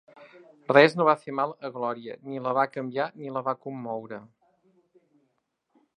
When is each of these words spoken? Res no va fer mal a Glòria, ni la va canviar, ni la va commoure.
Res 0.71 0.95
no 0.99 1.05
va 1.09 1.13
fer 1.25 1.35
mal 1.39 1.53
a 1.69 1.71
Glòria, 1.75 2.17
ni 2.31 2.41
la 2.47 2.55
va 2.61 2.65
canviar, 2.79 3.07
ni 3.21 3.35
la 3.37 3.47
va 3.51 3.57
commoure. 3.67 4.23